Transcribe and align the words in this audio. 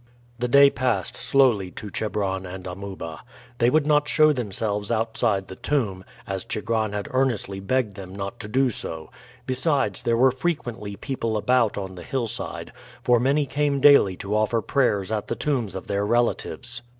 The 0.39 0.47
day 0.47 0.71
passed 0.71 1.15
slowly 1.15 1.69
to 1.73 1.91
Chebron 1.91 2.43
and 2.43 2.65
Amuba. 2.65 3.19
They 3.59 3.69
would 3.69 3.85
not 3.85 4.07
show 4.07 4.33
themselves 4.33 4.89
outside 4.89 5.47
the 5.47 5.55
tomb, 5.55 6.03
as 6.25 6.43
Chigron 6.43 6.91
had 6.91 7.07
earnestly 7.11 7.59
begged 7.59 7.93
them 7.93 8.15
not 8.15 8.39
to 8.39 8.47
do 8.47 8.71
so; 8.71 9.11
besides, 9.45 10.01
there 10.01 10.17
were 10.17 10.31
frequently 10.31 10.95
people 10.95 11.37
about 11.37 11.77
on 11.77 11.93
the 11.93 12.01
hillside, 12.01 12.71
for 13.03 13.19
many 13.19 13.45
came 13.45 13.79
daily 13.79 14.15
to 14.17 14.35
offer 14.35 14.59
prayers 14.59 15.11
at 15.11 15.27
the 15.27 15.35
tombs 15.35 15.75
of 15.75 15.85
their 15.85 16.03
relatives. 16.03 16.81